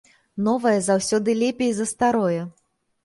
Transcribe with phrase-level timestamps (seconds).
[0.47, 2.41] Новае заўсёды лепей за старое!